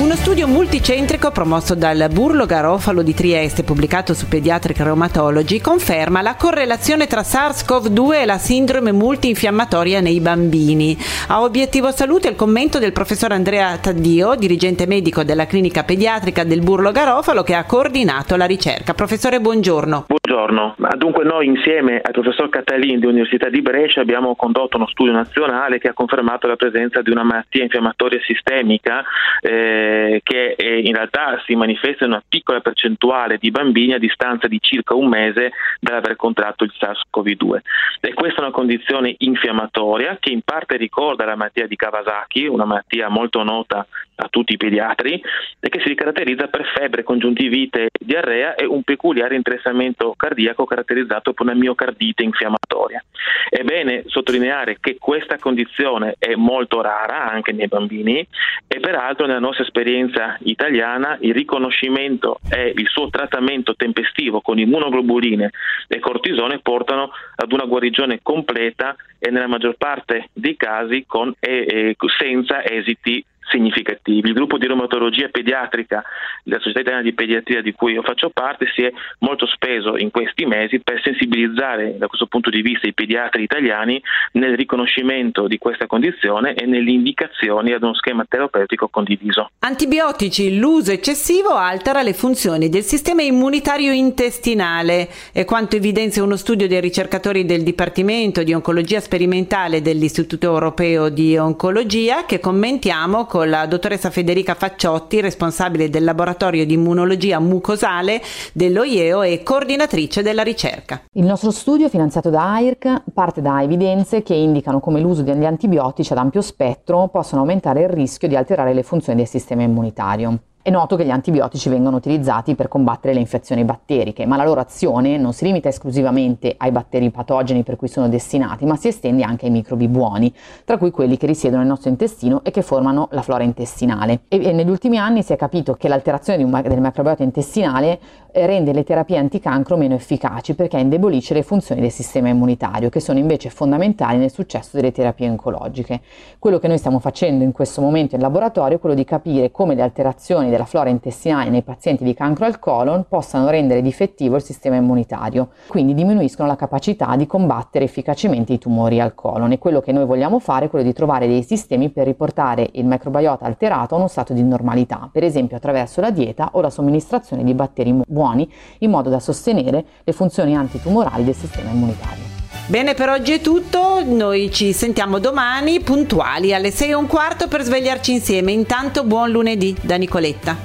[0.00, 6.36] Uno studio multicentrico promosso dal Burlo Garofalo di Trieste, pubblicato su Pediatric Rheumatology, conferma la
[6.36, 10.96] correlazione tra SARS-CoV-2 e la sindrome multinfiammatoria nei bambini.
[11.28, 16.62] A obiettivo salute il commento del professor Andrea Taddio, dirigente medico della clinica pediatrica del
[16.62, 18.94] Burlo Garofalo, che ha coordinato la ricerca.
[18.94, 20.06] Professore, buongiorno.
[20.08, 20.76] Buongiorno.
[20.96, 25.88] Dunque noi insieme al professor Catalin dell'Università di Brescia abbiamo condotto uno studio nazionale che
[25.88, 29.04] ha confermato la presenza di una malattia infiammatoria sistemica
[29.42, 33.98] eh, eh, che eh, in realtà si manifesta in una piccola percentuale di bambini a
[33.98, 37.58] distanza di circa un mese dall'aver contratto il SARS-CoV-2.
[38.00, 42.66] E questa è una condizione infiammatoria che in parte ricorda la malattia di Kawasaki, una
[42.66, 45.22] malattia molto nota a tutti i pediatri
[45.58, 51.46] e che si caratterizza per febbre, congiuntivite, diarrea e un peculiare interessamento cardiaco caratterizzato per
[51.46, 53.02] una miocardite infiammatoria.
[53.48, 58.26] È bene sottolineare che questa condizione è molto rara anche nei bambini
[58.66, 65.50] e peraltro nella nostra esperienza italiana il riconoscimento e il suo trattamento tempestivo con immunoglobuline
[65.88, 71.66] e cortisone portano ad una guarigione completa e nella maggior parte dei casi con, e,
[71.68, 74.28] e, senza esiti significativi.
[74.28, 76.02] Il gruppo di reumatologia pediatrica
[76.44, 80.10] della Società Italiana di Pediatria di cui io faccio parte si è molto speso in
[80.10, 84.00] questi mesi per sensibilizzare da questo punto di vista i pediatri italiani
[84.32, 89.50] nel riconoscimento di questa condizione e nelle indicazioni ad uno schema terapeutico condiviso.
[89.60, 96.68] Antibiotici, l'uso eccessivo altera le funzioni del sistema immunitario intestinale è quanto evidenzia uno studio
[96.68, 103.48] dei ricercatori del Dipartimento di Oncologia Sperimentale dell'Istituto Europeo di Oncologia che commentiamo con con
[103.48, 108.20] la dottoressa Federica Facciotti, responsabile del laboratorio di immunologia mucosale
[108.52, 111.00] dell'OIEO e coordinatrice della ricerca.
[111.12, 116.12] Il nostro studio, finanziato da AIRC, parte da evidenze che indicano come l'uso degli antibiotici
[116.12, 120.40] ad ampio spettro possono aumentare il rischio di alterare le funzioni del sistema immunitario.
[120.62, 124.60] È noto che gli antibiotici vengono utilizzati per combattere le infezioni batteriche, ma la loro
[124.60, 129.22] azione non si limita esclusivamente ai batteri patogeni per cui sono destinati, ma si estende
[129.22, 130.30] anche ai microbi buoni,
[130.66, 134.20] tra cui quelli che risiedono nel nostro intestino e che formano la flora intestinale.
[134.28, 137.98] E, e negli ultimi anni si è capito che l'alterazione un, del microbiota intestinale
[138.30, 143.00] eh, rende le terapie anticancro meno efficaci perché indebolisce le funzioni del sistema immunitario, che
[143.00, 146.02] sono invece fondamentali nel successo delle terapie oncologiche.
[146.38, 149.74] Quello che noi stiamo facendo in questo momento in laboratorio è quello di capire come
[149.74, 154.42] le alterazioni della flora intestinale nei pazienti di cancro al colon possano rendere difettivo il
[154.42, 159.80] sistema immunitario, quindi diminuiscono la capacità di combattere efficacemente i tumori al colon e quello
[159.80, 163.94] che noi vogliamo fare è quello di trovare dei sistemi per riportare il microbiota alterato
[163.94, 167.98] a uno stato di normalità, per esempio attraverso la dieta o la somministrazione di batteri
[168.06, 172.39] buoni in modo da sostenere le funzioni antitumorali del sistema immunitario.
[172.70, 174.04] Bene, per oggi è tutto.
[174.04, 178.52] Noi ci sentiamo domani puntuali alle 6 e un quarto per svegliarci insieme.
[178.52, 180.60] Intanto buon lunedì da Nicoletta.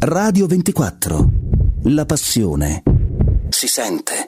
[0.00, 1.28] Radio 24.
[1.84, 2.82] La passione.
[3.48, 4.19] Si sente.